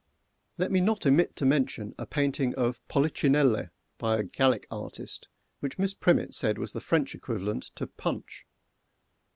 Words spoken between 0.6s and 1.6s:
me not omit to